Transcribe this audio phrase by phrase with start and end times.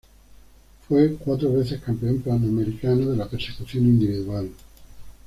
[0.87, 4.49] Fue cuatro veces campeón panamericano de la persecución individual.